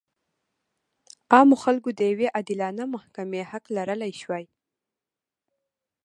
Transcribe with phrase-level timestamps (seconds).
[1.33, 4.45] عامو خلکو د یوې عادلانه محکمې حق لرلی شوای.